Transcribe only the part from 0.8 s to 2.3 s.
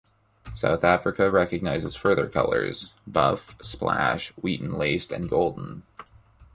Africa recognises further